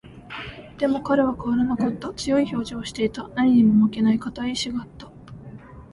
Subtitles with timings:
[0.79, 2.11] でも、彼は変わらなかった。
[2.15, 3.27] 強い表情をしていた。
[3.35, 5.11] 何にも負けない固い意志があった。